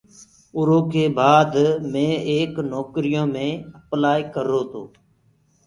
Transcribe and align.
اُرو 0.55 0.79
ڪي 0.91 1.03
بآد 1.17 1.51
مي 1.91 2.07
ايڪ 2.29 2.53
نوڪريٚ 2.71 3.11
يو 3.15 3.23
مي 3.35 3.49
اپلآئي 3.79 4.21
ڪررو 4.33 4.61
تو۔ 4.71 4.83